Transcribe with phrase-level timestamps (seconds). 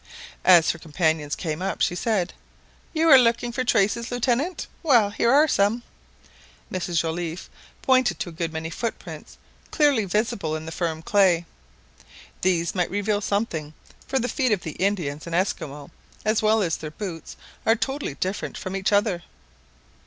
[0.43, 2.33] As her companions came up she said—
[2.91, 5.83] "You are looking for traces, Lieutenant; well, here are some."
[6.71, 7.51] And Mrs Joliffe
[7.83, 9.37] pointed to a good many footprints
[9.69, 11.45] clearly visible in the firm clay.
[12.41, 13.75] These might reveal something;
[14.07, 15.91] for the feet of the Indians and Esquimaux,
[16.25, 19.21] as well as their boots, are totally different from each other.